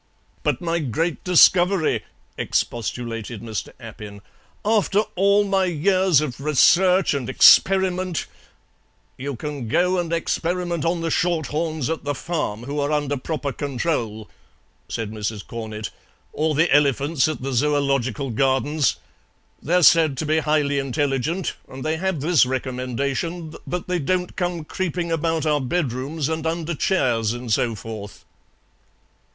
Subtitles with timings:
[0.41, 2.03] "But my great discovery!"
[2.35, 3.71] expostulated Mr.
[3.79, 4.23] Appin;
[4.65, 8.25] "after all my years of research and experiment"
[9.25, 13.51] "You can go and experiment on the shorthorns at the farm, who are under proper
[13.51, 14.27] control,"
[14.89, 15.45] said Mrs.
[15.45, 15.91] Cornett,
[16.33, 18.95] "or the elephants at the Zoological Gardens.
[19.61, 24.63] They're said to be highly intelligent, and they have this recommendation, that they don't come
[24.63, 28.25] creeping about our bedrooms and under chairs, and so forth."